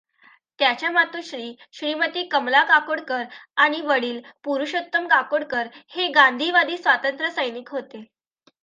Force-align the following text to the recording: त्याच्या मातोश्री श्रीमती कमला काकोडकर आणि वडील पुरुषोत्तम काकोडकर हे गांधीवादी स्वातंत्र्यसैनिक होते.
त्याच्या 0.59 0.89
मातोश्री 0.91 1.53
श्रीमती 1.73 2.23
कमला 2.27 2.63
काकोडकर 2.63 3.23
आणि 3.57 3.81
वडील 3.81 4.19
पुरुषोत्तम 4.43 5.07
काकोडकर 5.07 5.67
हे 5.87 6.07
गांधीवादी 6.11 6.77
स्वातंत्र्यसैनिक 6.77 7.69
होते. 7.69 8.03